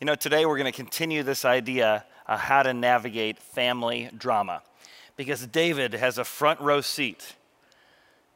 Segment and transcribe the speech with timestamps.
[0.00, 4.62] You know, today we're going to continue this idea of how to navigate family drama
[5.14, 7.34] because David has a front row seat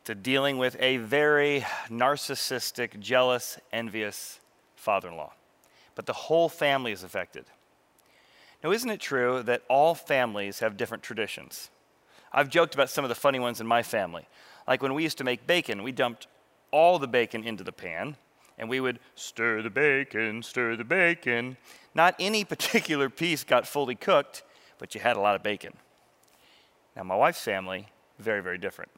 [0.04, 4.40] to dealing with a very narcissistic, jealous, envious
[4.76, 5.32] father in law.
[5.94, 7.46] But the whole family is affected.
[8.62, 11.70] Now, isn't it true that all families have different traditions?
[12.30, 14.28] I've joked about some of the funny ones in my family.
[14.68, 16.26] Like when we used to make bacon, we dumped
[16.70, 18.16] all the bacon into the pan
[18.58, 21.56] and we would stir the bacon, stir the bacon.
[21.94, 24.42] Not any particular piece got fully cooked,
[24.78, 25.74] but you had a lot of bacon.
[26.96, 28.90] Now, my wife's family, very, very different.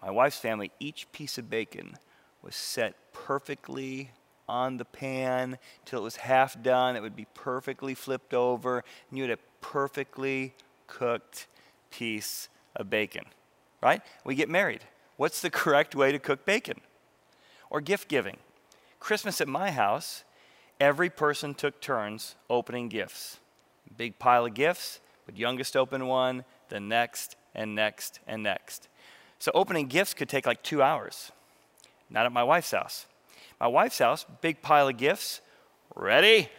[0.00, 1.96] My wife's family, each piece of bacon
[2.42, 4.10] was set perfectly
[4.48, 6.96] on the pan till it was half done.
[6.96, 10.54] It would be perfectly flipped over, and you had a perfectly
[10.86, 11.46] cooked
[11.90, 13.24] piece of bacon,
[13.82, 14.02] right?
[14.24, 14.84] We get married.
[15.16, 16.80] What's the correct way to cook bacon?
[17.72, 18.36] Or gift giving.
[19.00, 20.24] Christmas at my house,
[20.78, 23.38] every person took turns opening gifts.
[23.96, 28.88] Big pile of gifts, but youngest open one, the next, and next, and next.
[29.38, 31.32] So opening gifts could take like two hours.
[32.10, 33.06] Not at my wife's house.
[33.58, 35.40] My wife's house, big pile of gifts,
[35.96, 36.50] ready,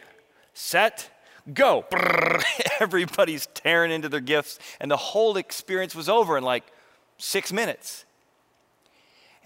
[0.54, 1.10] set,
[1.54, 1.86] go.
[2.80, 6.64] Everybody's tearing into their gifts, and the whole experience was over in like
[7.20, 8.06] six minutes.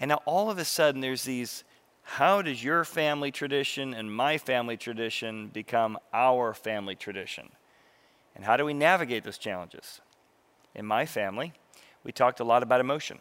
[0.00, 1.64] And now all of a sudden, there's these
[2.10, 7.50] how does your family tradition and my family tradition become our family tradition?
[8.34, 10.00] And how do we navigate those challenges?
[10.74, 11.52] In my family,
[12.04, 13.18] we talked a lot about emotion.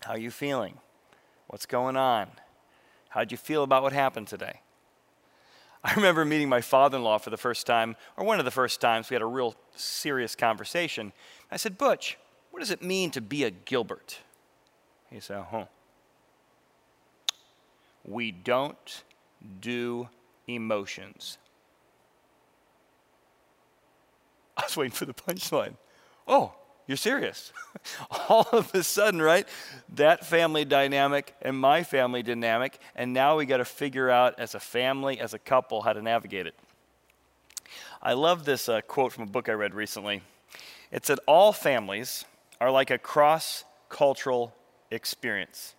[0.00, 0.78] How are you feeling?
[1.46, 2.28] What's going on?
[3.10, 4.62] How'd you feel about what happened today?
[5.84, 8.50] I remember meeting my father in law for the first time, or one of the
[8.50, 11.12] first times we had a real serious conversation.
[11.52, 12.18] I said, Butch,
[12.50, 14.18] what does it mean to be a Gilbert?
[15.08, 15.66] He said, huh
[18.04, 19.02] we don't
[19.60, 20.08] do
[20.46, 21.38] emotions.
[24.56, 25.74] I was waiting for the punchline.
[26.26, 26.52] Oh,
[26.86, 27.52] you're serious.
[28.28, 29.46] All of a sudden, right?
[29.94, 34.54] That family dynamic and my family dynamic, and now we got to figure out as
[34.54, 36.54] a family, as a couple, how to navigate it.
[38.02, 40.22] I love this uh, quote from a book I read recently.
[40.90, 42.24] It said, All families
[42.60, 44.54] are like a cross cultural
[44.90, 45.74] experience,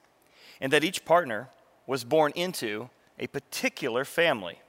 [0.62, 1.50] and that each partner
[1.86, 2.90] was born into
[3.20, 4.60] a particular family.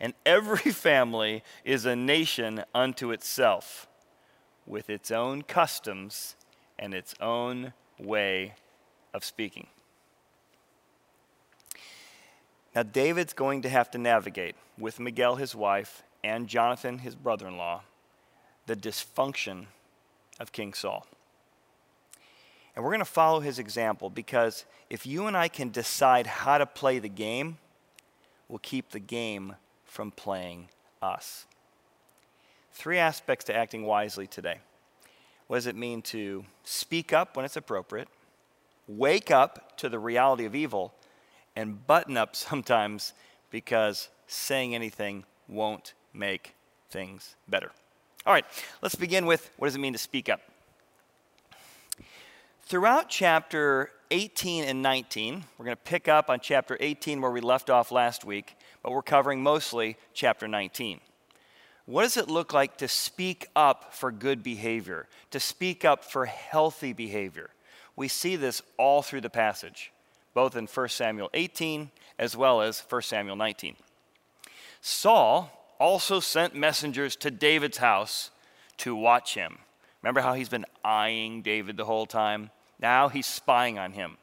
[0.00, 3.86] And every family is a nation unto itself,
[4.66, 6.36] with its own customs
[6.78, 8.54] and its own way
[9.14, 9.68] of speaking.
[12.74, 17.46] Now, David's going to have to navigate with Michal, his wife, and Jonathan, his brother
[17.46, 17.82] in law,
[18.66, 19.66] the dysfunction
[20.38, 21.06] of King Saul.
[22.76, 26.58] And we're going to follow his example because if you and I can decide how
[26.58, 27.56] to play the game,
[28.48, 29.56] we'll keep the game
[29.86, 30.68] from playing
[31.00, 31.46] us.
[32.72, 34.58] Three aspects to acting wisely today.
[35.46, 38.08] What does it mean to speak up when it's appropriate,
[38.86, 40.92] wake up to the reality of evil,
[41.54, 43.14] and button up sometimes
[43.50, 46.54] because saying anything won't make
[46.90, 47.70] things better?
[48.26, 48.44] All right,
[48.82, 50.40] let's begin with what does it mean to speak up?
[52.68, 57.40] Throughout chapter 18 and 19, we're going to pick up on chapter 18 where we
[57.40, 61.00] left off last week, but we're covering mostly chapter 19.
[61.84, 66.26] What does it look like to speak up for good behavior, to speak up for
[66.26, 67.50] healthy behavior?
[67.94, 69.92] We see this all through the passage,
[70.34, 73.76] both in 1 Samuel 18 as well as 1 Samuel 19.
[74.80, 78.32] Saul also sent messengers to David's house
[78.78, 79.58] to watch him.
[80.02, 82.50] Remember how he's been eyeing David the whole time?
[82.80, 84.16] Now he's spying on him.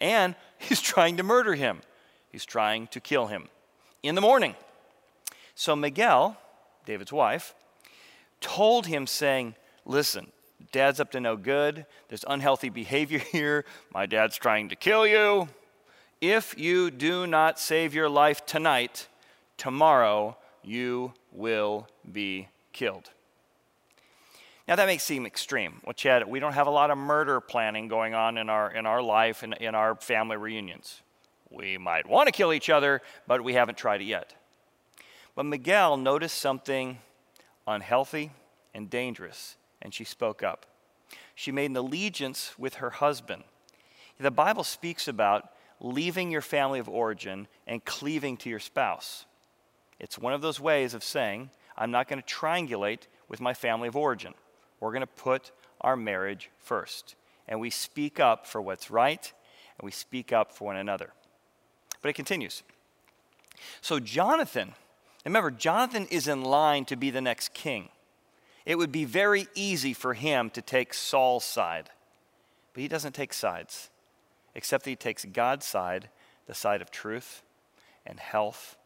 [0.00, 1.80] And he's trying to murder him.
[2.30, 3.48] He's trying to kill him
[4.02, 4.54] in the morning.
[5.54, 6.36] So Michal,
[6.84, 7.54] David's wife,
[8.40, 10.32] told him, saying, Listen,
[10.72, 11.86] dad's up to no good.
[12.08, 13.64] There's unhealthy behavior here.
[13.92, 15.48] My dad's trying to kill you.
[16.20, 19.08] If you do not save your life tonight,
[19.56, 23.10] tomorrow you will be killed.
[24.68, 25.80] Now that may seem extreme.
[25.84, 28.84] Well, Chad, we don't have a lot of murder planning going on in our in
[28.84, 31.02] our life and in, in our family reunions.
[31.50, 34.34] We might want to kill each other, but we haven't tried it yet.
[35.36, 36.98] But Michal noticed something
[37.66, 38.32] unhealthy
[38.74, 40.66] and dangerous, and she spoke up.
[41.34, 43.44] She made an allegiance with her husband.
[44.18, 49.26] The Bible speaks about leaving your family of origin and cleaving to your spouse.
[50.00, 53.88] It's one of those ways of saying, I'm not going to triangulate with my family
[53.88, 54.34] of origin.
[54.80, 57.14] We're going to put our marriage first.
[57.48, 59.32] And we speak up for what's right,
[59.78, 61.10] and we speak up for one another.
[62.02, 62.62] But it continues.
[63.80, 64.74] So Jonathan
[65.24, 67.88] remember, Jonathan is in line to be the next king.
[68.64, 71.90] It would be very easy for him to take Saul's side,
[72.72, 73.90] but he doesn't take sides,
[74.54, 76.08] except that he takes God's side,
[76.46, 77.42] the side of truth
[78.04, 78.76] and health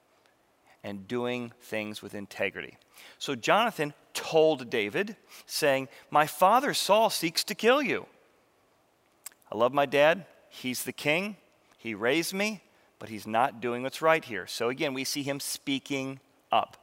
[0.82, 2.77] and doing things with integrity.
[3.19, 5.17] So Jonathan told David,
[5.47, 8.06] saying, My father Saul seeks to kill you.
[9.50, 10.27] I love my dad.
[10.49, 11.37] He's the king.
[11.79, 12.62] He raised me,
[12.99, 14.47] but he's not doing what's right here.
[14.47, 16.21] So again, we see him speaking
[16.53, 16.77] up.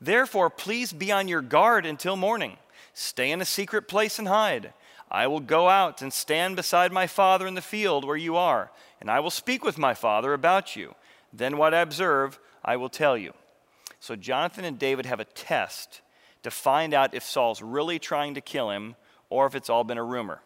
[0.00, 2.56] Therefore, please be on your guard until morning.
[2.92, 4.72] Stay in a secret place and hide.
[5.10, 8.70] I will go out and stand beside my father in the field where you are,
[9.00, 10.94] and I will speak with my father about you.
[11.32, 13.32] Then what I observe, I will tell you.
[14.00, 16.00] So Jonathan and David have a test
[16.42, 18.96] to find out if Saul's really trying to kill him
[19.28, 20.40] or if it's all been a rumor.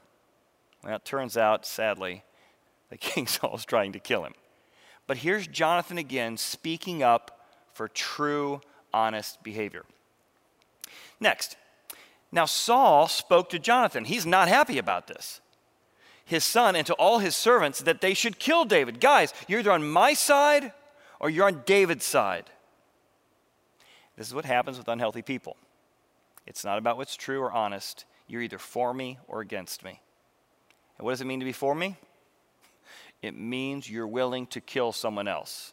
[0.83, 2.25] Well, it turns out, sadly,
[2.91, 4.35] that King Saul is trying to kill him.
[5.07, 8.61] But here's Jonathan again speaking up for true,
[8.93, 9.85] honest behavior.
[11.21, 11.57] Next,
[12.31, 14.05] now Saul spoke to Jonathan.
[14.05, 15.41] He's not happy about this.
[16.25, 19.01] His son and to all his servants that they should kill David.
[19.01, 20.73] Guys, you're either on my side
[21.23, 22.51] or you're on David's side.
[24.17, 25.57] This is what happens with unhealthy people.
[26.47, 28.05] It's not about what's true or honest.
[28.27, 30.01] You're either for me or against me.
[30.99, 31.97] And what does it mean to be for me?
[33.23, 35.73] It means you're willing to kill someone else.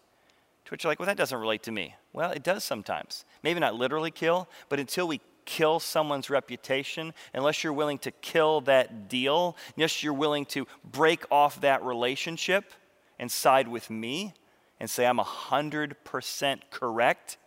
[0.66, 1.96] To which you're like, well, that doesn't relate to me.
[2.14, 3.26] Well, it does sometimes.
[3.44, 8.62] Maybe not literally kill, but until we kill someone's reputation, unless you're willing to kill
[8.62, 12.72] that deal, unless you're willing to break off that relationship
[13.18, 14.36] and side with me
[14.80, 17.38] and say I'm 100% correct,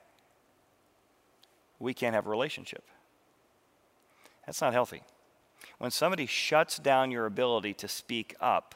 [1.79, 2.85] we can't have a relationship.
[4.47, 5.03] That's not healthy.
[5.79, 8.75] When somebody shuts down your ability to speak up,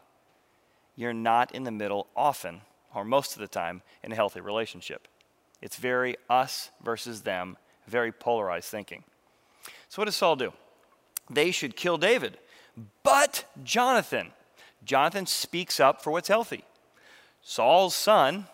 [0.96, 2.62] you're not in the middle often,
[2.94, 5.06] or most of the time, in a healthy relationship.
[5.60, 7.56] It's very us versus them,
[7.86, 9.04] very polarized thinking.
[9.88, 10.52] So, what does Saul do?
[11.30, 12.38] They should kill David.
[13.02, 14.32] But Jonathan,
[14.84, 16.64] Jonathan speaks up for what's healthy.
[17.48, 18.46] Saul's son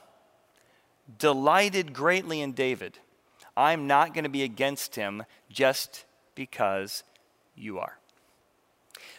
[1.18, 2.98] delighted greatly in David.
[3.56, 6.04] I'm not going to be against him just
[6.34, 7.02] because
[7.56, 7.98] you are.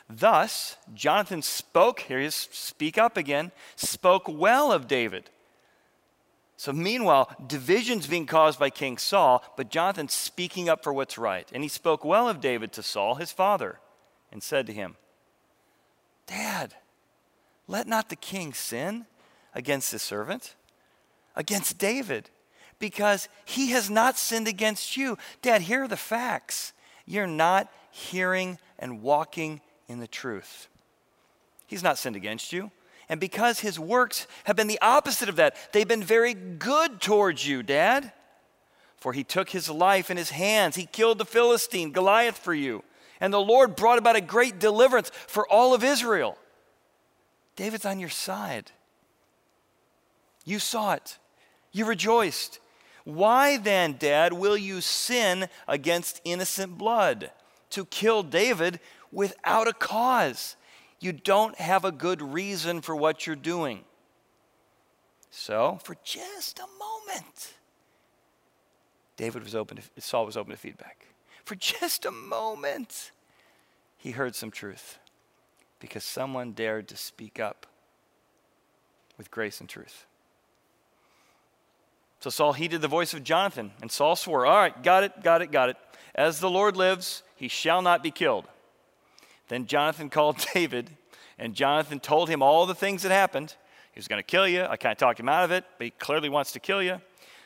[0.07, 5.31] Thus, Jonathan spoke, here he speak up again, spoke well of David.
[6.55, 11.49] So, meanwhile, divisions being caused by King Saul, but Jonathan speaking up for what's right.
[11.51, 13.79] And he spoke well of David to Saul, his father,
[14.31, 14.97] and said to him,
[16.27, 16.75] Dad,
[17.67, 19.07] let not the king sin
[19.55, 20.55] against his servant,
[21.35, 22.29] against David
[22.83, 25.17] because he has not sinned against you.
[25.41, 26.73] Dad, here are the facts.
[27.05, 30.67] You're not hearing and walking in the truth.
[31.65, 32.71] He's not sinned against you.
[33.07, 37.47] And because his works have been the opposite of that, they've been very good towards
[37.47, 38.11] you, Dad.
[38.97, 40.75] For he took his life in his hands.
[40.75, 42.83] He killed the Philistine, Goliath, for you.
[43.21, 46.37] And the Lord brought about a great deliverance for all of Israel.
[47.55, 48.71] David's on your side.
[50.43, 51.17] You saw it.
[51.71, 52.59] You rejoiced.
[53.03, 57.31] Why then, Dad, will you sin against innocent blood
[57.71, 58.79] to kill David
[59.11, 60.55] without a cause?
[60.99, 63.83] You don't have a good reason for what you're doing.
[65.31, 67.53] So, for just a moment,
[69.17, 71.07] David was open to, Saul was open to feedback.
[71.43, 73.11] For just a moment,
[73.97, 74.99] he heard some truth
[75.79, 77.67] because someone dared to speak up
[79.17, 80.05] with grace and truth.
[82.23, 85.41] So Saul heeded the voice of Jonathan, and Saul swore, All right, got it, got
[85.41, 85.75] it, got it.
[86.15, 88.45] As the Lord lives, he shall not be killed.
[89.49, 90.91] Then Jonathan called David,
[91.37, 93.57] and Jonathan told him all the things that happened.
[93.91, 94.63] He was going to kill you.
[94.63, 97.01] I kind of talked him out of it, but he clearly wants to kill you.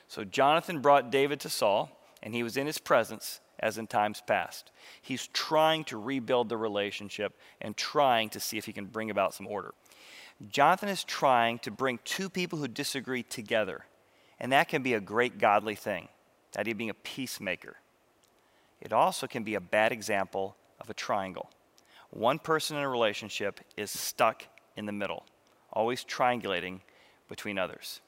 [0.09, 1.89] So Jonathan brought David to Saul,
[2.21, 4.69] and he was in his presence as in times past.
[5.01, 9.33] He's trying to rebuild the relationship and trying to see if he can bring about
[9.33, 9.73] some order.
[10.47, 13.83] Jonathan is trying to bring two people who disagree together
[14.39, 16.07] and that can be a great godly thing,
[16.51, 17.77] that idea of being a peacemaker.
[18.79, 21.49] It also can be a bad example of a triangle.
[22.11, 24.43] One person in a relationship is stuck
[24.75, 25.23] in the middle,
[25.73, 26.81] always triangulating
[27.27, 28.01] between others.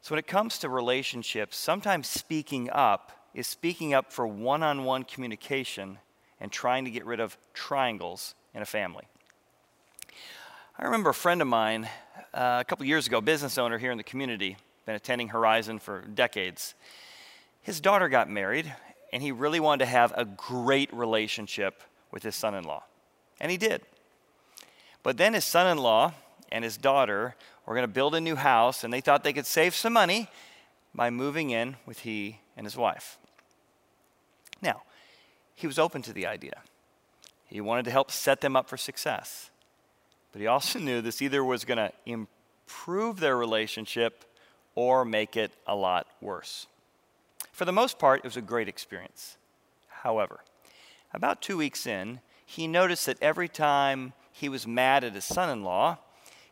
[0.00, 4.84] So, when it comes to relationships, sometimes speaking up is speaking up for one on
[4.84, 5.98] one communication
[6.40, 9.04] and trying to get rid of triangles in a family.
[10.78, 11.88] I remember a friend of mine
[12.32, 14.56] uh, a couple years ago, business owner here in the community,
[14.88, 16.74] been attending Horizon for decades.
[17.60, 18.74] His daughter got married,
[19.12, 22.84] and he really wanted to have a great relationship with his son in law.
[23.38, 23.82] And he did.
[25.02, 26.14] But then his son in law
[26.50, 27.34] and his daughter
[27.66, 30.30] were going to build a new house, and they thought they could save some money
[30.94, 33.18] by moving in with he and his wife.
[34.62, 34.84] Now,
[35.54, 36.62] he was open to the idea.
[37.44, 39.50] He wanted to help set them up for success.
[40.32, 44.24] But he also knew this either was going to improve their relationship
[44.78, 46.68] or make it a lot worse.
[47.50, 49.36] For the most part, it was a great experience.
[49.88, 50.38] However,
[51.12, 55.50] about two weeks in, he noticed that every time he was mad at his son
[55.50, 55.98] in law,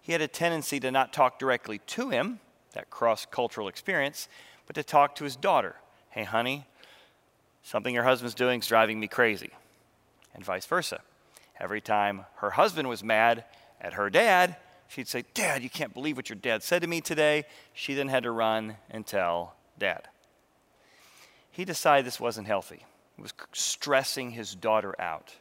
[0.03, 2.41] he had a tendency to not talk directly to him,
[2.73, 4.27] that cross cultural experience,
[4.67, 5.77] but to talk to his daughter.
[6.11, 6.67] Hey, honey,
[7.63, 9.51] something your husband's doing is driving me crazy.
[10.35, 11.01] And vice versa.
[11.61, 13.45] Every time her husband was mad
[13.81, 14.57] at her dad,
[14.89, 17.45] she'd say, Dad, you can't believe what your dad said to me today.
[17.73, 20.09] She then had to run and tell dad.
[21.51, 22.85] He decided this wasn't healthy.
[23.19, 25.35] It was stressing his daughter out.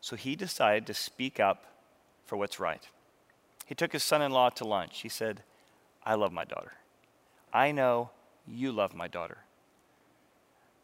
[0.00, 1.64] So he decided to speak up
[2.24, 2.82] for what's right.
[3.66, 5.00] He took his son in law to lunch.
[5.00, 5.42] He said,
[6.04, 6.72] I love my daughter.
[7.52, 8.10] I know
[8.46, 9.38] you love my daughter.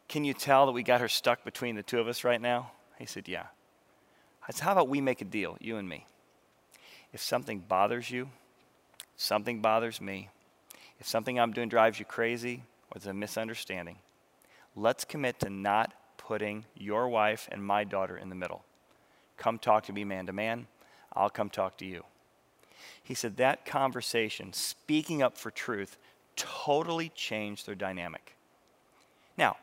[0.07, 2.71] Can you tell that we got her stuck between the two of us right now?
[2.97, 3.47] He said, Yeah.
[4.47, 6.05] I said, How about we make a deal, you and me?
[7.13, 8.29] If something bothers you,
[9.15, 10.29] something bothers me,
[10.99, 13.97] if something I'm doing drives you crazy or there's a misunderstanding,
[14.75, 18.63] let's commit to not putting your wife and my daughter in the middle.
[19.37, 20.67] Come talk to me man to man.
[21.13, 22.03] I'll come talk to you.
[23.01, 25.97] He said that conversation, speaking up for truth,
[26.35, 28.35] totally changed their dynamic.
[29.37, 29.57] Now,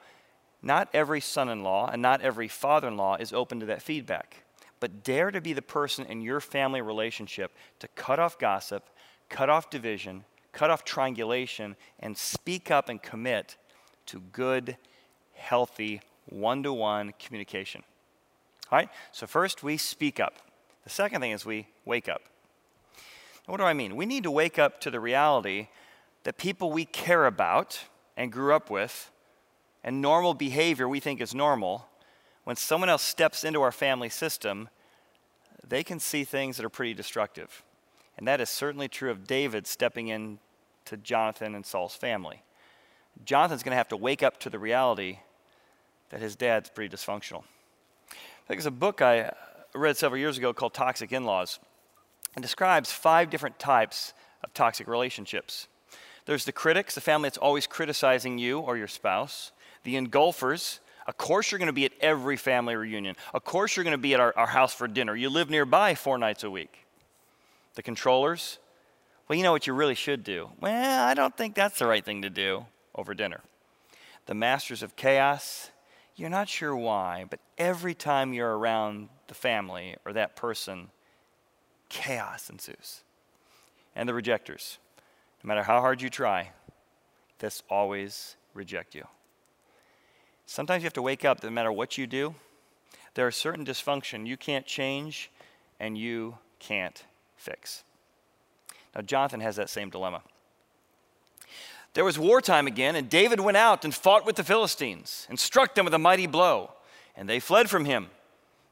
[0.63, 3.83] not every son in law and not every father in law is open to that
[3.83, 4.45] feedback.
[4.85, 8.91] But dare to be the person in your family relationship to cut off gossip,
[9.31, 13.57] cut off division, cut off triangulation, and speak up and commit
[14.05, 14.77] to good,
[15.33, 17.83] healthy, one to one communication.
[18.71, 18.91] All right?
[19.11, 20.35] So, first we speak up.
[20.83, 22.21] The second thing is we wake up.
[23.49, 23.97] Now, what do I mean?
[23.97, 25.69] We need to wake up to the reality
[26.25, 27.81] that people we care about
[28.19, 29.11] and grew up with
[29.83, 31.89] and normal behavior we think is normal,
[32.45, 34.69] when someone else steps into our family system,
[35.67, 37.63] they can see things that are pretty destructive.
[38.17, 40.39] And that is certainly true of David stepping in
[40.85, 42.43] to Jonathan and Saul's family.
[43.25, 45.19] Jonathan's going to have to wake up to the reality
[46.11, 47.43] that his dad's pretty dysfunctional.
[48.11, 49.33] I think there's a book I
[49.75, 51.59] read several years ago called Toxic In Laws.
[52.37, 55.69] It describes five different types of toxic relationships.
[56.27, 59.53] There's the critics, the family that's always criticizing you or your spouse
[59.85, 60.81] the engulfers.
[61.07, 63.17] Of course, you're going to be at every family reunion.
[63.35, 65.15] Of course, you're going to be at our, our house for dinner.
[65.15, 66.87] You live nearby four nights a week.
[67.75, 68.59] The controllers,
[69.29, 70.51] well, you know what you really should do?
[70.61, 73.41] Well, I don't think that's the right thing to do over dinner.
[74.27, 75.71] The masters of chaos,
[76.17, 80.89] you're not sure why, but every time you're around the family or that person,
[81.89, 83.03] chaos ensues.
[83.97, 84.79] And the rejectors,
[85.43, 86.51] no matter how hard you try,
[87.39, 89.07] this always reject you.
[90.47, 92.35] Sometimes you have to wake up no matter what you do.
[93.15, 95.31] There are certain dysfunction you can't change
[95.81, 97.05] and you can't
[97.37, 97.85] fix.
[98.95, 100.23] Now, Jonathan has that same dilemma.
[101.95, 105.75] There was wartime again, and David went out and fought with the Philistines and struck
[105.75, 106.73] them with a mighty blow,
[107.17, 108.09] and they fled from him.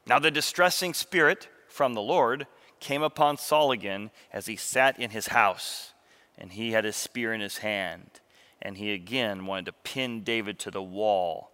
[0.05, 2.47] Now, the distressing spirit from the Lord
[2.81, 5.93] came upon Saul again as he sat in his house,
[6.37, 8.19] and he had his spear in his hand,
[8.61, 11.52] and he again wanted to pin David to the wall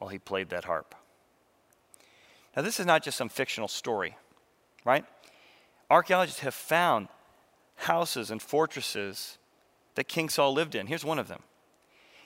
[0.00, 0.94] while he played that harp.
[2.56, 4.16] Now, this is not just some fictional story,
[4.84, 5.04] right?
[5.88, 7.08] Archaeologists have found
[7.76, 9.38] houses and fortresses
[9.94, 10.86] that King Saul lived in.
[10.86, 11.42] Here's one of them.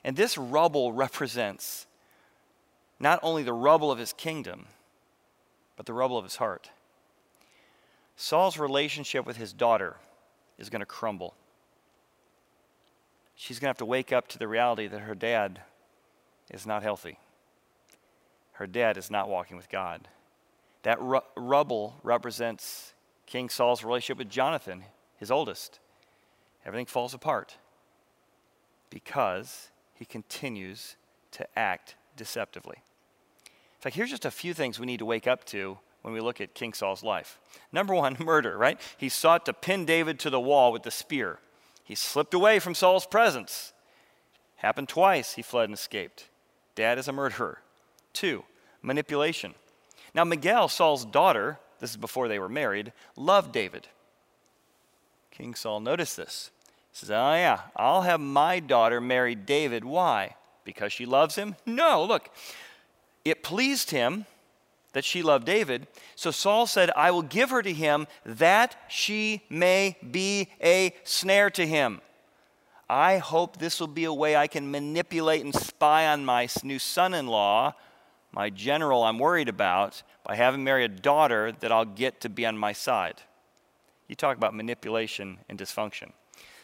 [0.05, 1.87] And this rubble represents
[3.01, 4.67] not only the rubble of his kingdom,
[5.77, 6.71] but the rubble of his heart.
[8.17, 9.97] Saul's relationship with his daughter
[10.59, 11.35] is going to crumble.
[13.35, 15.61] She's going to have to wake up to the reality that her dad
[16.53, 17.19] is not healthy
[18.55, 20.09] her dad is not walking with God.
[20.83, 22.95] That ru- rubble represents
[23.27, 24.85] King Saul's relationship with Jonathan,
[25.17, 25.81] his oldest.
[26.65, 27.57] Everything falls apart
[28.91, 30.97] because he continues
[31.33, 32.77] to act deceptively.
[32.77, 36.21] In fact, here's just a few things we need to wake up to when we
[36.21, 37.41] look at King Saul's life.
[37.73, 38.81] Number one, murder, right?
[38.97, 41.41] He sought to pin David to the wall with the spear.
[41.83, 43.73] He slipped away from Saul's presence.
[44.57, 46.29] Happened twice, he fled and escaped.
[46.75, 47.64] Dad is a murderer.
[48.15, 48.45] Two,
[48.81, 49.55] manipulation.
[50.15, 53.89] Now, Michal, Saul's daughter, this is before they were married, loved David.
[55.31, 56.51] King Saul noticed this.
[56.93, 59.85] He says, Oh, yeah, I'll have my daughter marry David.
[59.85, 60.37] Why?
[60.65, 61.57] Because she loves him?
[61.67, 62.31] No, look,
[63.25, 64.27] it pleased him
[64.93, 65.89] that she loved David.
[66.15, 71.51] So Saul said, I will give her to him that she may be a snare
[71.51, 72.01] to him.
[72.89, 76.79] I hope this will be a way I can manipulate and spy on my new
[76.79, 77.75] son in law,
[78.35, 82.45] my general I'm worried about, by having marry a daughter that I'll get to be
[82.45, 83.23] on my side.
[84.09, 86.13] You talk about manipulation and dysfunction.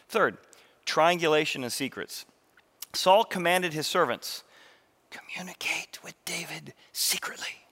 [0.07, 0.37] Third,
[0.85, 2.25] triangulation and secrets.
[2.93, 4.43] Saul commanded his servants
[5.11, 7.65] communicate with David secretly.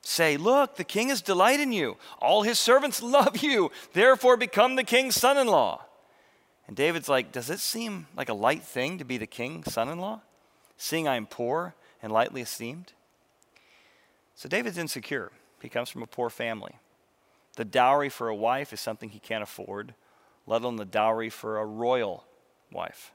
[0.00, 1.96] Say, look, the king is delight in you.
[2.20, 3.72] All his servants love you.
[3.92, 5.84] Therefore, become the king's son in law.
[6.68, 9.88] And David's like, Does it seem like a light thing to be the king's son
[9.88, 10.20] in law,
[10.76, 12.92] seeing I am poor and lightly esteemed?
[14.34, 15.32] So David's insecure.
[15.62, 16.76] He comes from a poor family.
[17.56, 19.94] The dowry for a wife is something he can't afford,
[20.46, 22.26] let alone the dowry for a royal
[22.70, 23.12] wife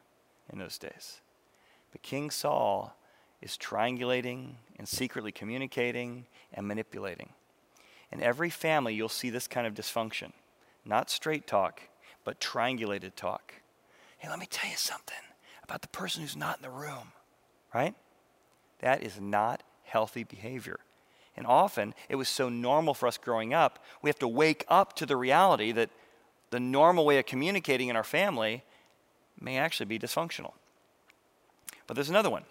[0.52, 1.22] in those days.
[1.92, 2.96] But King Saul
[3.42, 7.30] is triangulating and secretly communicating and manipulating.
[8.12, 10.32] In every family, you'll see this kind of dysfunction.
[10.86, 11.82] Not straight talk,
[12.24, 13.54] but triangulated talk.
[14.18, 15.16] Hey, let me tell you something
[15.64, 17.14] about the person who's not in the room,
[17.74, 17.96] right?
[18.82, 20.80] That is not healthy behavior.
[21.38, 24.94] And often, it was so normal for us growing up, we have to wake up
[24.98, 25.90] to the reality that
[26.50, 28.64] the normal way of communicating in our family
[29.40, 30.54] may actually be dysfunctional.
[31.88, 32.44] But there's another one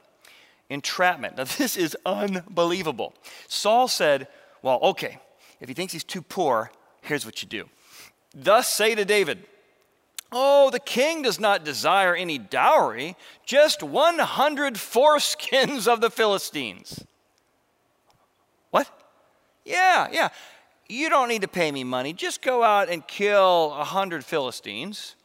[0.71, 1.37] entrapment.
[1.37, 3.13] Now, this is unbelievable.
[3.49, 4.29] Saul said,
[4.63, 5.19] Well, okay,
[5.61, 6.71] if he thinks he's too poor,
[7.03, 7.69] here's what you do.
[8.35, 9.45] Thus say to David,
[10.33, 17.05] Oh, the king does not desire any dowry, just 100 foreskins of the Philistines.
[18.71, 18.89] What?
[19.65, 20.29] Yeah, yeah.
[20.89, 22.13] You don't need to pay me money.
[22.13, 25.17] Just go out and kill 100 Philistines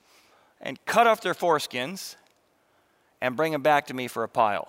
[0.61, 2.15] and cut off their foreskins
[3.21, 4.67] and bring them back to me for a pile.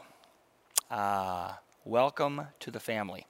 [0.91, 3.27] Ah, welcome to the family.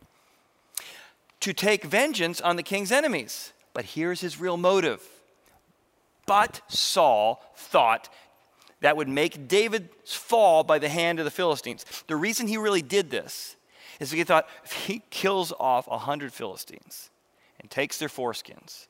[1.41, 3.53] To take vengeance on the king's enemies.
[3.73, 5.03] But here's his real motive.
[6.27, 8.09] But Saul thought
[8.81, 11.85] that would make David fall by the hand of the Philistines.
[12.09, 13.57] The reason he really did this
[14.01, 17.11] is because he thought if he kills off 100 Philistines
[17.61, 18.89] and takes their foreskins,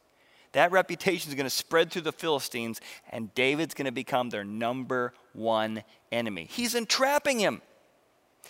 [0.53, 2.81] that reputation is going to spread through the Philistines,
[3.11, 6.49] and David's going to become their number one enemy.
[6.51, 7.63] He's entrapping him,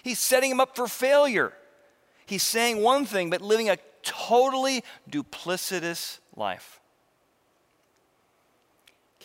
[0.03, 1.53] he's setting him up for failure.
[2.25, 6.81] He's saying one thing, but living a totally duplicitous life.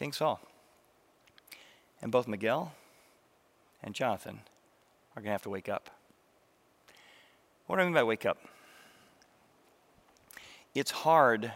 [0.01, 0.41] King Saul.
[2.01, 2.71] And both Michal
[3.83, 4.39] and Jonathan
[5.15, 5.91] are going to have to wake up.
[7.67, 8.39] What do I mean by wake up?
[10.73, 11.51] It's hard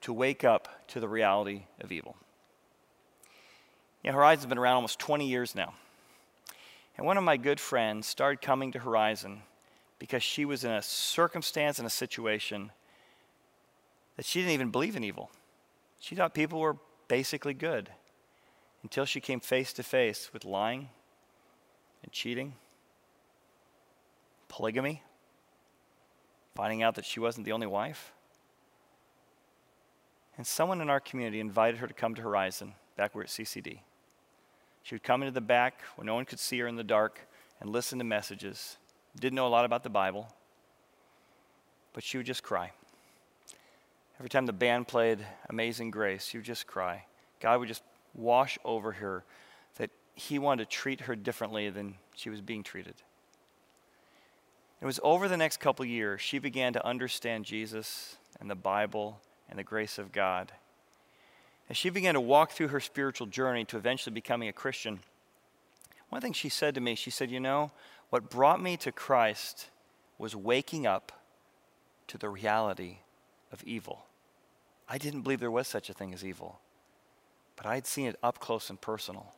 [0.00, 2.16] to wake up to the reality of evil.
[4.02, 5.74] You know, Horizon's been around almost 20 years now.
[6.96, 9.42] And one of my good friends started coming to Horizon
[9.98, 12.72] because she was in a circumstance and a situation
[14.16, 15.30] that she didn't even believe in evil.
[16.00, 16.76] She thought people were
[17.08, 17.90] basically good
[18.82, 20.88] until she came face to face with lying
[22.02, 22.54] and cheating,
[24.48, 25.02] polygamy,
[26.54, 28.12] finding out that she wasn't the only wife.
[30.36, 33.80] And someone in our community invited her to come to Horizon back where at CCD.
[34.82, 37.20] She would come into the back where no one could see her in the dark
[37.60, 38.76] and listen to messages.
[39.18, 40.28] Didn't know a lot about the Bible,
[41.92, 42.70] but she would just cry.
[44.18, 47.04] Every time the band played Amazing Grace, she would just cry.
[47.40, 47.82] God would just
[48.14, 49.24] wash over her
[49.76, 52.94] that He wanted to treat her differently than she was being treated.
[54.80, 59.20] It was over the next couple years she began to understand Jesus and the Bible
[59.48, 60.52] and the grace of God.
[61.68, 65.00] As she began to walk through her spiritual journey to eventually becoming a Christian,
[66.08, 67.72] one thing she said to me, she said, You know,
[68.10, 69.68] what brought me to Christ
[70.16, 71.12] was waking up
[72.06, 72.98] to the reality
[73.56, 74.04] of evil.
[74.88, 76.60] I didn't believe there was such a thing as evil,
[77.56, 79.32] but I had seen it up close and personal.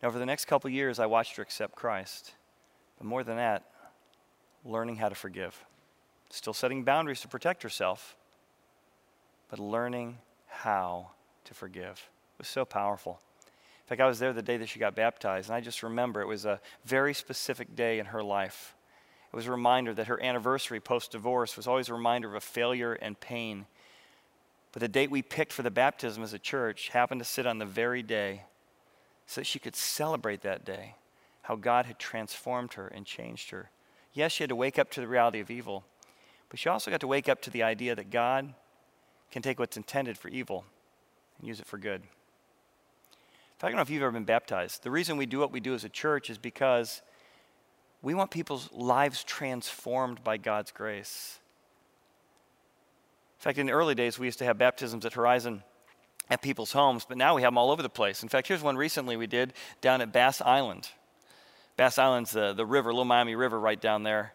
[0.00, 2.32] And over the next couple years, I watched her accept Christ.
[2.96, 3.64] But more than that,
[4.64, 5.64] learning how to forgive.
[6.30, 8.16] Still setting boundaries to protect herself,
[9.50, 11.10] but learning how
[11.44, 12.08] to forgive.
[12.34, 13.20] It was so powerful.
[13.84, 16.22] In fact, I was there the day that she got baptized, and I just remember
[16.22, 18.74] it was a very specific day in her life.
[19.32, 22.40] It was a reminder that her anniversary post divorce was always a reminder of a
[22.40, 23.66] failure and pain.
[24.72, 27.58] But the date we picked for the baptism as a church happened to sit on
[27.58, 28.42] the very day
[29.26, 30.96] so that she could celebrate that day,
[31.42, 33.70] how God had transformed her and changed her.
[34.12, 35.84] Yes, she had to wake up to the reality of evil,
[36.50, 38.52] but she also got to wake up to the idea that God
[39.30, 40.66] can take what's intended for evil
[41.38, 42.02] and use it for good.
[43.62, 44.82] I don't know if you've ever been baptized.
[44.82, 47.00] The reason we do what we do as a church is because
[48.02, 51.38] we want people's lives transformed by God's grace.
[53.38, 55.62] In fact, in the early days, we used to have baptisms at Horizon
[56.28, 58.22] at people's homes, but now we have them all over the place.
[58.22, 60.88] In fact, here's one recently we did down at Bass Island.
[61.76, 64.34] Bass Island's the, the river, Little Miami River, right down there.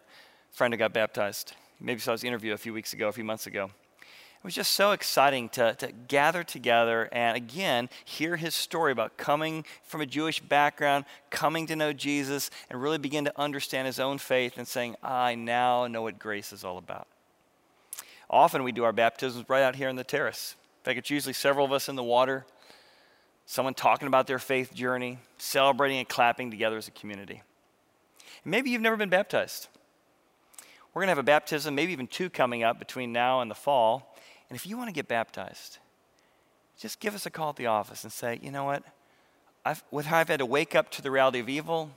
[0.50, 1.54] A friend who got baptized.
[1.80, 3.70] Maybe saw his interview a few weeks ago, a few months ago.
[4.38, 9.16] It was just so exciting to, to gather together and again hear his story about
[9.16, 13.98] coming from a Jewish background, coming to know Jesus, and really begin to understand his
[13.98, 17.08] own faith and saying, I now know what grace is all about.
[18.30, 20.54] Often we do our baptisms right out here on the terrace.
[20.80, 22.46] In fact, it's usually several of us in the water,
[23.44, 27.42] someone talking about their faith journey, celebrating and clapping together as a community.
[28.44, 29.66] And maybe you've never been baptized.
[30.94, 33.54] We're going to have a baptism, maybe even two coming up between now and the
[33.54, 34.14] fall.
[34.48, 35.78] And if you want to get baptized,
[36.78, 38.82] just give us a call at the office and say, you know what?
[39.64, 41.90] I've, whether I've had to wake up to the reality of evil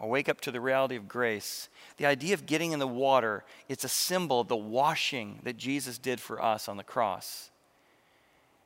[0.00, 3.44] or wake up to the reality of grace, the idea of getting in the water,
[3.68, 7.50] it's a symbol of the washing that Jesus did for us on the cross.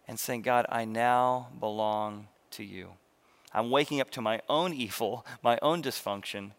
[0.08, 2.90] And saying, God, I now belong to you.
[3.52, 6.52] I'm waking up to my own evil, my own dysfunction, and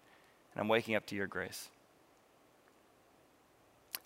[0.58, 1.70] I'm waking up to your grace.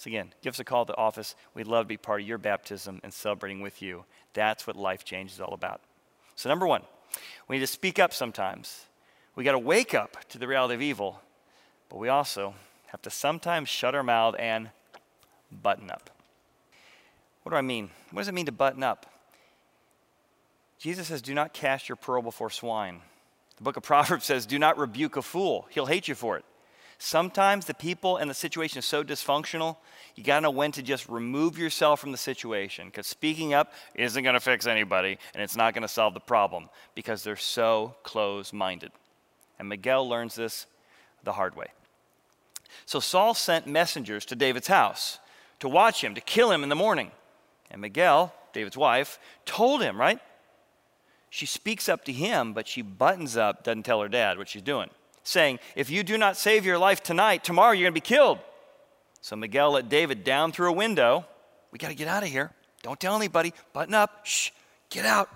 [0.01, 1.35] So, again, give us a call at the office.
[1.53, 4.05] We'd love to be part of your baptism and celebrating with you.
[4.33, 5.79] That's what life change is all about.
[6.35, 6.81] So, number one,
[7.47, 8.85] we need to speak up sometimes.
[9.35, 11.21] We got to wake up to the reality of evil,
[11.87, 12.55] but we also
[12.87, 14.71] have to sometimes shut our mouth and
[15.51, 16.09] button up.
[17.43, 17.91] What do I mean?
[18.09, 19.05] What does it mean to button up?
[20.79, 23.01] Jesus says, Do not cast your pearl before swine.
[23.57, 26.45] The book of Proverbs says, Do not rebuke a fool, he'll hate you for it.
[27.03, 29.77] Sometimes the people and the situation is so dysfunctional,
[30.13, 33.73] you got to know when to just remove yourself from the situation because speaking up
[33.95, 37.35] isn't going to fix anybody and it's not going to solve the problem because they're
[37.35, 38.91] so close minded.
[39.57, 40.67] And Michal learns this
[41.23, 41.69] the hard way.
[42.85, 45.17] So Saul sent messengers to David's house
[45.59, 47.09] to watch him, to kill him in the morning.
[47.71, 50.19] And Michal, David's wife, told him, right?
[51.31, 54.61] She speaks up to him, but she buttons up, doesn't tell her dad what she's
[54.61, 54.91] doing
[55.23, 58.39] saying, If you do not save your life tonight, tomorrow you're going to be killed.
[59.21, 61.25] So Michal let David down through a window.
[61.71, 62.51] We got to get out of here.
[62.81, 63.53] Don't tell anybody.
[63.73, 64.25] Button up.
[64.25, 64.49] Shh.
[64.89, 65.29] Get out.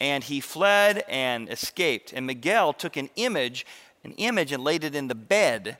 [0.00, 2.12] And he fled and escaped.
[2.12, 3.66] And Michal took an image,
[4.04, 5.78] an image, and laid it in the bed,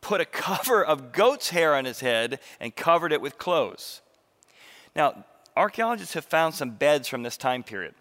[0.00, 4.00] put a cover of goat's hair on his head, and covered it with clothes.
[4.96, 5.24] Now,
[5.56, 7.94] archaeologists have found some beds from this time period.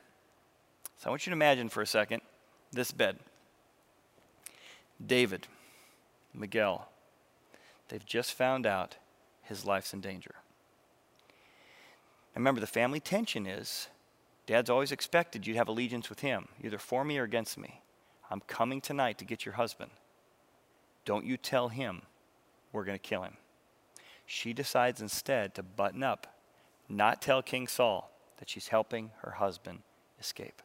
[0.98, 2.22] So I want you to imagine for a second
[2.72, 3.20] this bed.
[5.06, 5.48] David,
[6.34, 6.88] Michal,
[7.90, 8.96] they've just found out
[9.42, 10.36] his life's in danger.
[12.36, 13.90] Remember, the family tension is
[14.46, 17.82] dad's always expected you'd have allegiance with him, either for me or against me.
[18.32, 19.92] I'm coming tonight to get your husband.
[21.06, 22.04] Don't you tell him
[22.72, 23.38] we're going to kill him.
[24.26, 26.36] She decides instead to button up,
[26.90, 29.80] not tell King Saul that she's helping her husband
[30.20, 30.62] escape.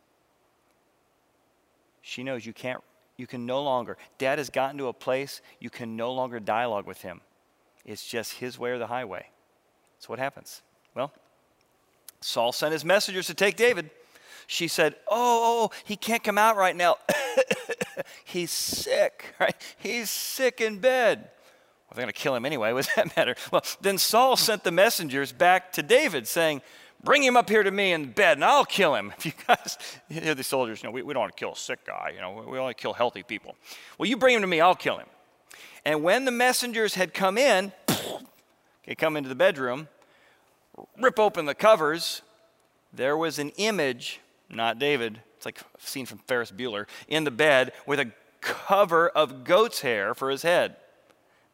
[2.00, 2.82] She knows you can't
[3.18, 6.86] you can no longer, dad has gotten to a place you can no longer dialogue
[6.86, 7.20] with him.
[7.84, 9.28] It's just his way or the highway.
[9.98, 10.62] So what happens?
[10.94, 11.12] Well,
[12.20, 13.90] Saul sent his messengers to take David.
[14.46, 16.96] She said, Oh, oh, oh he can't come out right now.
[18.24, 19.54] He's sick, right?
[19.78, 21.18] He's sick in bed.
[21.18, 22.72] Well, they're going to kill him anyway.
[22.74, 23.34] What does that matter?
[23.50, 26.62] Well, then Saul sent the messengers back to David saying,
[27.04, 29.12] Bring him up here to me in bed and I'll kill him.
[29.18, 31.52] If you guys, you know, the soldiers, you know, we, we don't want to kill
[31.52, 33.54] a sick guy, you know, we only kill healthy people.
[33.98, 35.06] Well, you bring him to me, I'll kill him.
[35.84, 37.72] And when the messengers had come in,
[38.86, 39.88] they come into the bedroom,
[40.98, 42.22] rip open the covers,
[42.92, 47.30] there was an image, not David, it's like a scene from Ferris Bueller, in the
[47.30, 50.76] bed with a cover of goat's hair for his head.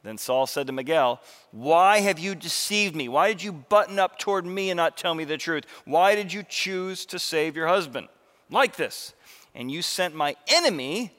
[0.05, 1.19] Then Saul said to Michal,
[1.51, 3.09] Why have you deceived me?
[3.09, 5.65] Why did you button up toward me and not tell me the truth?
[5.87, 8.09] Why did you choose to save your husband?
[8.51, 9.15] Like this.
[9.55, 11.13] And you sent my enemy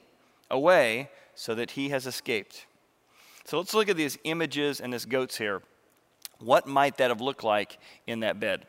[0.50, 2.64] away so that he has escaped.
[3.44, 5.62] So let's look at these images and this goat's hair.
[6.38, 8.66] What might that have looked like in that bed?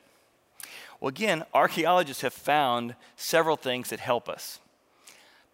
[0.99, 4.60] Well, again, archaeologists have found several things that help us.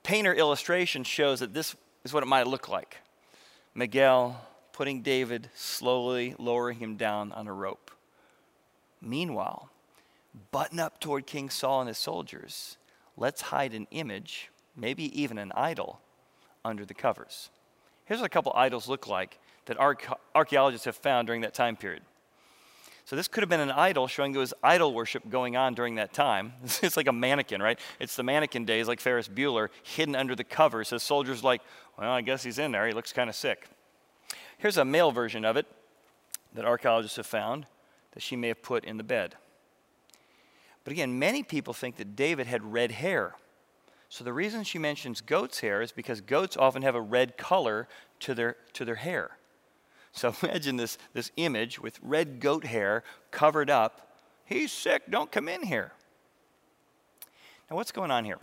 [0.03, 2.97] Painter illustration shows that this is what it might look like.
[3.75, 4.37] Michal
[4.73, 7.91] putting David, slowly lowering him down on a rope.
[9.01, 9.69] Meanwhile,
[10.51, 12.77] button up toward King Saul and his soldiers.
[13.15, 16.01] Let's hide an image, maybe even an idol,
[16.65, 17.49] under the covers.
[18.05, 22.03] Here's what a couple idols look like that archaeologists have found during that time period.
[23.05, 25.95] So this could have been an idol showing there was idol worship going on during
[25.95, 26.53] that time.
[26.81, 27.77] It's like a mannequin, right?
[27.99, 30.87] It's the mannequin days, like Ferris Bueller, hidden under the covers.
[30.87, 31.61] So soldiers like,
[31.97, 32.87] well, I guess he's in there.
[32.87, 33.67] He looks kind of sick.
[34.57, 35.67] Here's a male version of it
[36.53, 37.65] that archaeologists have found
[38.11, 39.35] that she may have put in the bed.
[40.83, 43.35] But again, many people think that David had red hair.
[44.09, 47.87] So the reason she mentions goat's hair is because goats often have a red color
[48.19, 49.37] to their, to their hair.
[50.11, 54.17] So imagine this, this image with red goat hair covered up.
[54.45, 55.93] He's sick, don't come in here.
[57.69, 58.39] Now, what's going on here?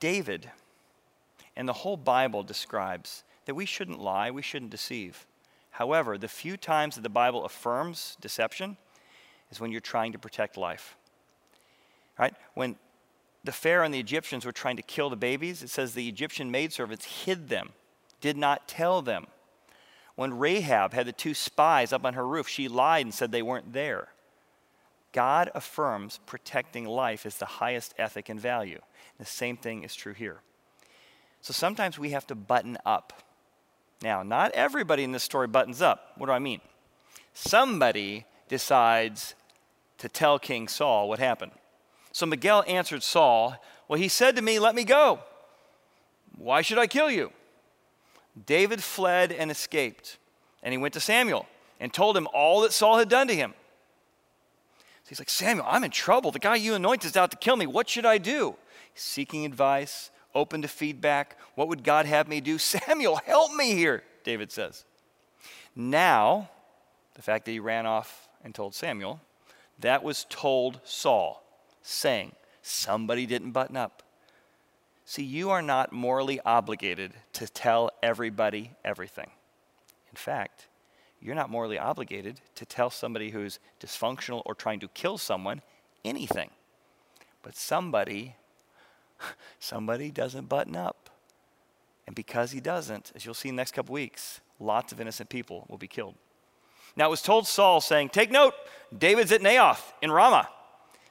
[0.00, 0.50] David
[1.56, 5.26] and the whole Bible describes that we shouldn't lie, we shouldn't deceive.
[5.70, 8.76] However, the few times that the Bible affirms deception
[9.50, 10.96] is when you're trying to protect life.
[12.18, 12.34] Right?
[12.54, 12.76] When
[13.42, 16.50] the Pharaoh and the Egyptians were trying to kill the babies, it says the Egyptian
[16.50, 17.70] maidservants hid them,
[18.20, 19.26] did not tell them.
[20.14, 23.42] When Rahab had the two spies up on her roof, she lied and said they
[23.42, 24.08] weren't there.
[25.10, 28.80] God affirms protecting life is the highest ethic and value.
[29.18, 30.40] The same thing is true here.
[31.40, 33.23] So sometimes we have to button up.
[34.04, 36.12] Now, not everybody in this story buttons up.
[36.18, 36.60] What do I mean?
[37.32, 39.34] Somebody decides
[39.96, 41.52] to tell King Saul what happened.
[42.12, 43.56] So Michal answered Saul,
[43.88, 45.20] Well, he said to me, Let me go.
[46.36, 47.32] Why should I kill you?
[48.44, 50.18] David fled and escaped.
[50.62, 51.46] And he went to Samuel
[51.80, 53.54] and told him all that Saul had done to him.
[55.04, 56.30] So he's like, Samuel, I'm in trouble.
[56.30, 57.66] The guy you anointed is out to kill me.
[57.66, 58.56] What should I do?
[58.92, 61.38] He's seeking advice, open to feedback.
[61.54, 62.58] What would God have me do?
[62.58, 64.84] Samuel, help me here, David says.
[65.76, 66.50] Now,
[67.14, 69.20] the fact that he ran off and told Samuel,
[69.80, 71.42] that was told Saul,
[71.82, 74.02] saying, Somebody didn't button up.
[75.04, 79.30] See, you are not morally obligated to tell everybody everything.
[80.10, 80.66] In fact,
[81.20, 85.60] you're not morally obligated to tell somebody who's dysfunctional or trying to kill someone
[86.04, 86.50] anything.
[87.42, 88.36] But somebody,
[89.58, 91.10] somebody doesn't button up.
[92.06, 95.30] And because he doesn't, as you'll see in the next couple weeks, lots of innocent
[95.30, 96.14] people will be killed.
[96.96, 98.54] Now it was told Saul, saying, Take note,
[98.96, 100.48] David's at Naioth in Ramah.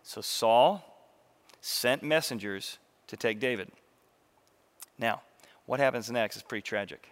[0.04, 0.84] So Saul
[1.62, 3.70] sent messengers to take David.
[4.98, 5.22] Now,
[5.66, 7.10] what happens next is pretty tragic.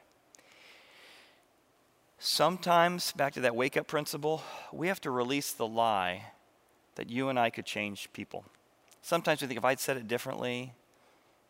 [2.20, 6.26] Sometimes, back to that wake up principle, we have to release the lie
[6.96, 8.46] that you and I could change people.
[9.02, 10.74] Sometimes we think if I'd said it differently,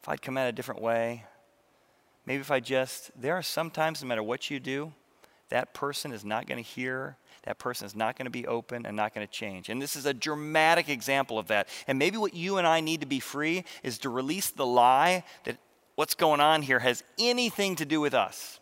[0.02, 1.26] if I'd come at a different way,
[2.26, 4.94] maybe if I just, there are sometimes, no matter what you do,
[5.50, 8.86] that person is not going to hear, that person is not going to be open
[8.86, 9.70] and not going to change.
[9.70, 11.68] And this is a dramatic example of that.
[11.88, 15.24] And maybe what you and I need to be free is to release the lie
[15.44, 15.58] that
[15.96, 18.60] what's going on here has anything to do with us.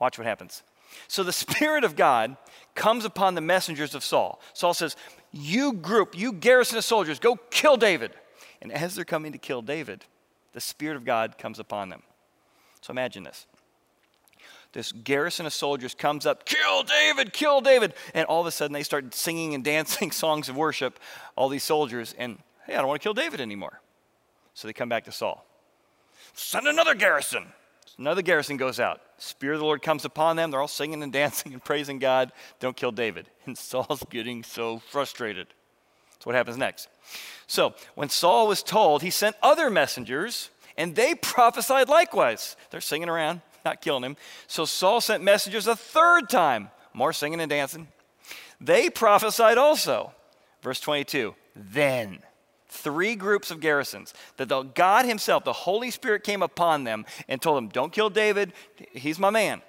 [0.00, 0.62] Watch what happens.
[1.06, 2.36] So the Spirit of God
[2.74, 4.40] comes upon the messengers of Saul.
[4.54, 4.96] Saul says,
[5.30, 8.12] You group, you garrison of soldiers, go kill David.
[8.60, 10.04] And as they're coming to kill David,
[10.54, 12.02] the Spirit of God comes upon them.
[12.80, 13.46] So imagine this.
[14.72, 17.94] This garrison of soldiers comes up, kill David, kill David.
[18.12, 20.98] And all of a sudden they start singing and dancing songs of worship,
[21.36, 23.80] all these soldiers, and hey, I don't want to kill David anymore.
[24.54, 25.44] So they come back to Saul.
[26.32, 27.46] Send another garrison.
[27.98, 29.00] Another garrison goes out.
[29.18, 30.50] Spirit of the Lord comes upon them.
[30.50, 32.32] They're all singing and dancing and praising God.
[32.58, 33.28] Don't kill David.
[33.46, 35.48] And Saul's getting so frustrated.
[36.24, 36.88] That's what happens next.
[37.46, 42.56] So, when Saul was told, he sent other messengers, and they prophesied likewise.
[42.70, 44.16] They're singing around, not killing him.
[44.46, 47.88] So, Saul sent messengers a third time, more singing and dancing.
[48.58, 50.14] They prophesied also.
[50.62, 52.20] Verse 22 Then
[52.68, 57.42] three groups of garrisons that the God Himself, the Holy Spirit came upon them and
[57.42, 58.54] told them, Don't kill David,
[58.92, 59.60] he's my man.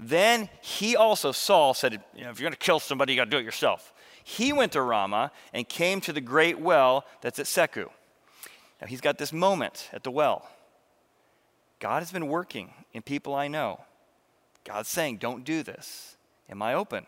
[0.00, 3.36] Then he also, Saul, said, If you're going to kill somebody, you got to do
[3.36, 3.91] it yourself.
[4.24, 7.88] He went to Ramah and came to the great well that's at Sechu.
[8.80, 10.48] Now he's got this moment at the well.
[11.78, 13.80] God has been working in people I know.
[14.64, 16.16] God's saying, Don't do this.
[16.48, 17.06] Am I open?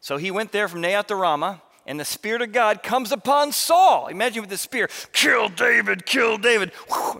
[0.00, 3.52] So he went there from Naioth to Ramah and the Spirit of God comes upon
[3.52, 4.06] Saul.
[4.08, 6.72] Imagine with the spear, kill David, kill David.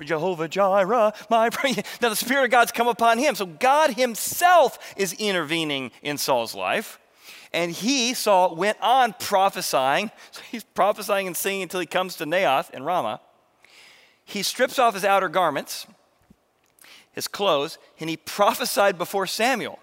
[0.04, 1.82] Jehovah Jireh, my prayer.
[2.00, 3.34] Now the Spirit of God's come upon him.
[3.34, 7.00] So God Himself is intervening in Saul's life.
[7.52, 10.10] And he, Saul, went on prophesying.
[10.30, 13.20] So he's prophesying and singing until he comes to Naioth in Ramah.
[14.24, 15.86] He strips off his outer garments,
[17.12, 19.80] his clothes, and he prophesied before Samuel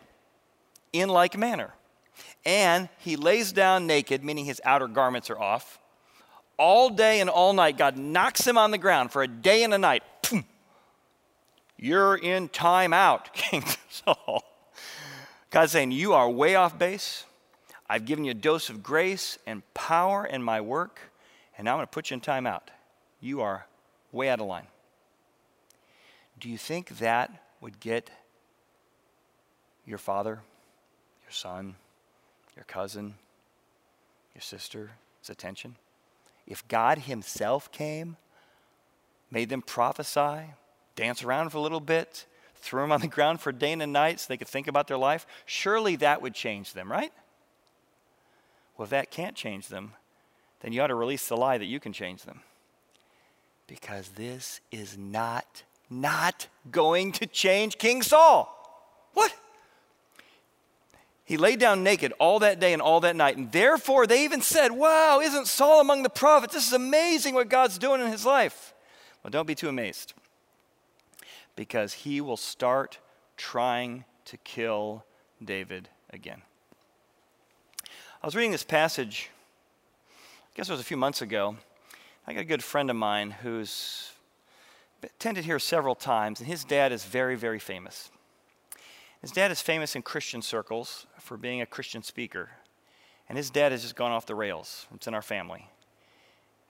[0.94, 1.74] in like manner
[2.48, 5.80] and he lays down naked, meaning his outer garments are off.
[6.58, 9.74] All day and all night, God knocks him on the ground for a day and
[9.74, 10.02] a night.
[11.78, 14.44] You're in time out, King Saul.
[15.50, 17.26] God's saying, You are way off base.
[17.90, 21.00] I've given you a dose of grace and power in my work,
[21.58, 22.70] and now I'm going to put you in time out.
[23.22, 23.66] You are
[24.12, 24.68] way out of line.
[26.40, 28.10] Do you think that would get
[29.86, 30.42] your father,
[31.24, 31.76] your son,
[32.56, 33.16] your cousin,
[34.36, 34.90] your sister's
[35.30, 35.76] attention?
[36.46, 38.18] If God Himself came,
[39.32, 40.54] made them prophesy,
[40.96, 44.20] dance around for a little bit, threw them on the ground for day and night
[44.20, 47.12] so they could think about their life, surely that would change them, right?
[48.78, 49.94] Well, if that can't change them,
[50.62, 52.42] then you ought to release the lie that you can change them.
[53.68, 58.54] Because this is not, not going to change King Saul.
[59.14, 59.36] What?
[61.26, 63.36] He lay down naked all that day and all that night.
[63.36, 66.54] And therefore, they even said, Wow, isn't Saul among the prophets?
[66.54, 68.74] This is amazing what God's doing in his life.
[69.22, 70.14] Well, don't be too amazed
[71.58, 73.00] because he will start
[73.36, 75.04] trying to kill
[75.44, 76.44] David again.
[78.20, 79.30] I was reading this passage,
[80.10, 81.56] I guess it was a few months ago.
[82.26, 84.12] I got a good friend of mine who's
[85.04, 88.10] attended here several times, and his dad is very, very famous.
[89.22, 92.50] His dad is famous in Christian circles for being a Christian speaker.
[93.30, 94.88] And his dad has just gone off the rails.
[94.96, 95.70] It's in our family.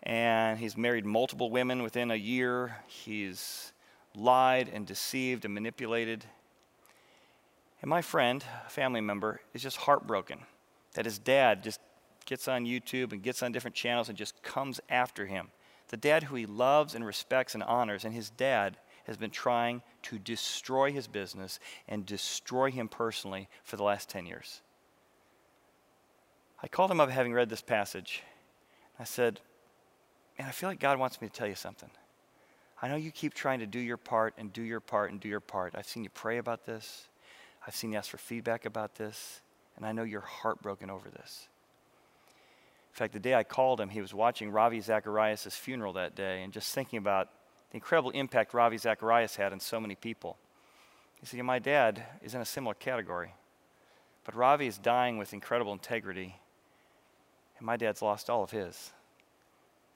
[0.04, 2.76] And he's married multiple women within a year.
[2.88, 3.72] He's
[4.14, 6.26] lied and deceived and manipulated.
[7.82, 10.40] And my friend, a family member, is just heartbroken
[10.98, 11.80] that his dad just
[12.26, 15.50] gets on YouTube and gets on different channels and just comes after him.
[15.90, 19.84] The dad who he loves and respects and honors, and his dad has been trying
[20.02, 24.62] to destroy his business and destroy him personally for the last 10 years.
[26.64, 28.24] I called him up having read this passage.
[29.00, 29.40] I said,
[30.40, 31.92] Man, I feel like God wants me to tell you something.
[32.82, 35.30] I know you keep trying to do your part and do your part and do
[35.30, 35.76] your part.
[35.76, 37.08] I've seen you pray about this.
[37.68, 39.42] I've seen you ask for feedback about this.
[39.78, 41.48] And I know you're heartbroken over this.
[42.92, 46.42] In fact, the day I called him, he was watching Ravi Zacharias' funeral that day
[46.42, 47.30] and just thinking about
[47.70, 50.38] the incredible impact Ravi Zacharias had on so many people.
[51.20, 53.34] He said, My dad is in a similar category,
[54.26, 56.40] but Ravi is dying with incredible integrity,
[57.60, 58.94] and my dad's lost all of his.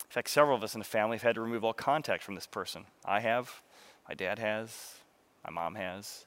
[0.04, 2.36] In fact, several of us in the family have had to remove all contact from
[2.36, 2.86] this person.
[3.04, 3.64] I have,
[4.08, 4.96] my dad has,
[5.44, 6.26] my mom has,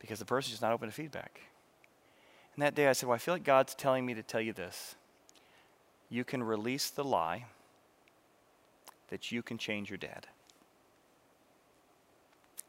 [0.00, 1.40] because the person's just not open to feedback.
[2.54, 4.52] And that day I said, Well, I feel like God's telling me to tell you
[4.52, 4.94] this.
[6.08, 7.46] You can release the lie
[9.08, 10.26] that you can change your dad.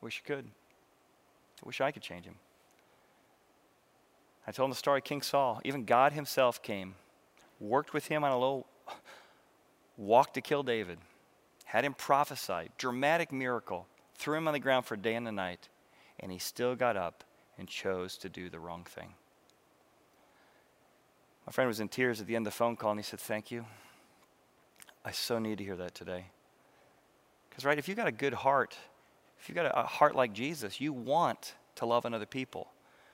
[0.01, 0.45] I Wish you could.
[0.45, 2.35] I wish I could change him.
[4.47, 5.61] I told him the story of King Saul.
[5.63, 6.95] Even God himself came,
[7.59, 8.67] worked with him on a little
[9.97, 10.99] walk to kill David,
[11.65, 15.31] had him prophesy, dramatic miracle, threw him on the ground for a day and a
[15.31, 15.69] night,
[16.19, 17.23] and he still got up
[17.57, 19.13] and chose to do the wrong thing.
[21.45, 23.19] My friend was in tears at the end of the phone call and he said,
[23.19, 23.65] Thank you.
[25.03, 26.25] I so need to hear that today.
[27.49, 28.75] Because, right, if you've got a good heart,
[29.39, 32.67] if you've got a, heart like Jesus, you want to love another people.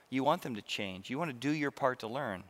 [0.10, 1.10] You want them to change.
[1.10, 2.44] You want to do your part to learn.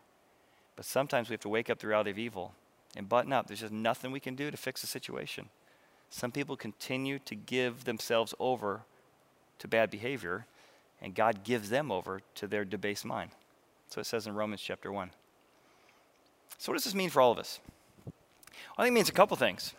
[0.75, 2.53] But sometimes we have to wake up the reality of evil
[2.95, 3.47] and button up.
[3.47, 5.49] There's just nothing we can do to fix the situation.
[6.09, 8.81] Some people continue to give themselves over
[9.59, 10.45] to bad behavior,
[11.01, 13.31] and God gives them over to their debased mind.
[13.89, 15.11] So it says in Romans chapter 1.
[16.61, 17.59] So, what does this mean for all of us?
[18.77, 19.73] I think it means a couple things.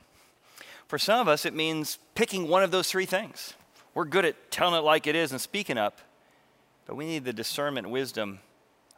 [0.89, 3.55] For some of us, it means picking one of those three things.
[3.95, 6.01] We're good at telling it like it is and speaking up,
[6.85, 8.41] but we need the discernment and wisdom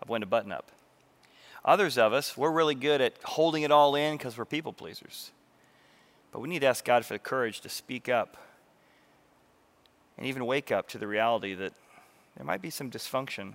[0.01, 0.71] of when to button up.
[1.63, 5.31] Others of us, we're really good at holding it all in because we're people pleasers.
[6.33, 8.39] But we need to ask God for the courage to speak up
[10.17, 11.75] and even wake up to the reality that
[12.35, 13.53] there might be some dysfunction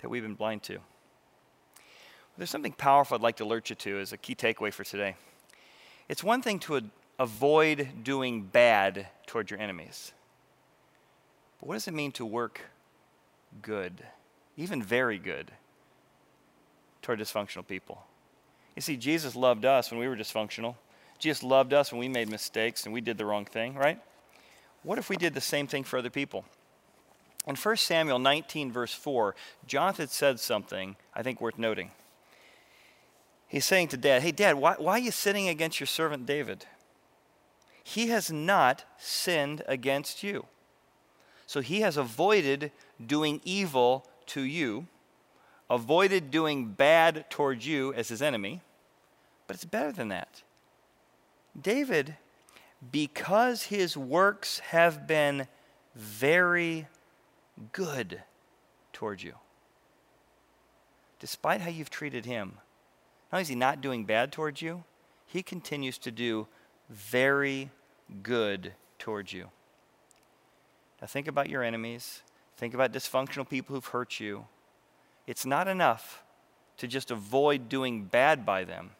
[0.00, 0.80] that we've been blind to.
[2.38, 5.16] There's something powerful I'd like to alert you to as a key takeaway for today.
[6.08, 6.82] It's one thing to
[7.18, 10.12] avoid doing bad toward your enemies.
[11.60, 12.62] But what does it mean to work
[13.60, 14.02] good,
[14.56, 15.50] even very good,
[17.02, 18.02] toward dysfunctional people?
[18.74, 20.76] You see, Jesus loved us when we were dysfunctional.
[21.18, 24.00] Jesus loved us when we made mistakes and we did the wrong thing, right?
[24.82, 26.44] What if we did the same thing for other people?
[27.46, 29.34] In 1 Samuel 19, verse 4,
[29.66, 31.90] Jonathan said something I think worth noting.
[33.52, 36.64] He's saying to dad, Hey, dad, why, why are you sinning against your servant David?
[37.84, 40.46] He has not sinned against you.
[41.46, 42.72] So he has avoided
[43.04, 44.86] doing evil to you,
[45.68, 48.62] avoided doing bad towards you as his enemy.
[49.46, 50.42] But it's better than that.
[51.60, 52.16] David,
[52.90, 55.46] because his works have been
[55.94, 56.86] very
[57.72, 58.22] good
[58.94, 59.34] towards you,
[61.20, 62.54] despite how you've treated him,
[63.32, 64.84] not only is he not doing bad towards you,
[65.26, 66.46] he continues to do
[66.90, 67.70] very
[68.22, 69.46] good towards you.
[71.00, 72.22] Now, think about your enemies.
[72.58, 74.44] Think about dysfunctional people who've hurt you.
[75.26, 76.22] It's not enough
[76.76, 78.90] to just avoid doing bad by them.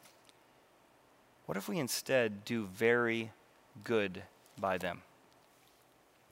[1.45, 3.33] What if we instead do very
[3.85, 4.23] good
[4.59, 5.03] by them?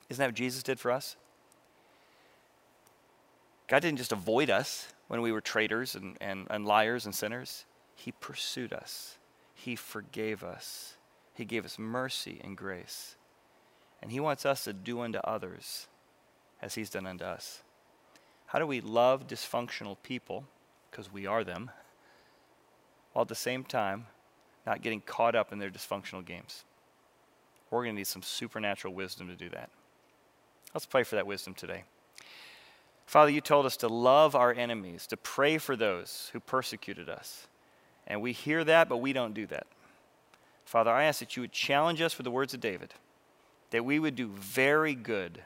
[0.09, 1.17] Isn't that what Jesus did for us?
[3.69, 7.65] God didn't just avoid us when we were traitors and, and, and liars and sinners,
[8.01, 9.19] He pursued us,
[9.55, 10.95] He forgave us,
[11.35, 13.17] He gave us mercy and grace.
[14.01, 15.87] And He wants us to do unto others
[16.63, 17.63] as He's done unto us.
[18.47, 20.45] How do we love dysfunctional people,
[20.91, 21.71] because we are them,
[23.13, 24.07] while at the same time
[24.67, 26.65] not getting caught up in their dysfunctional games?
[27.71, 29.69] We're going to need some supernatural wisdom to do that.
[30.73, 31.85] Let's pray for that wisdom today.
[33.05, 37.47] Father, you told us to love our enemies, to pray for those who persecuted us.
[38.11, 39.69] And we hear that, but we don't do that.
[40.65, 42.93] Father, I ask that you would challenge us with the words of David,
[43.71, 45.43] that we would do very good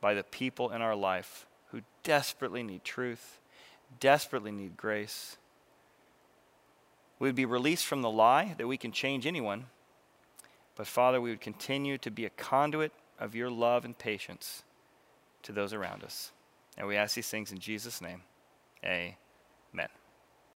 [0.00, 3.38] by the people in our life who desperately need truth,
[4.00, 5.36] desperately need grace.
[7.20, 9.66] We would be released from the lie that we can change anyone,
[10.74, 12.90] but Father, we would continue to be a conduit
[13.20, 14.64] of your love and patience
[15.44, 16.32] to those around us.
[16.76, 18.22] And we ask these things in Jesus' name.
[18.84, 19.14] Amen.